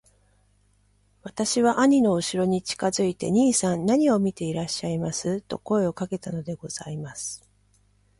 [1.21, 7.47] 私は兄のうしろに近づいて『兄さん何を見ていらっしゃいます』と声をかけたのでございます。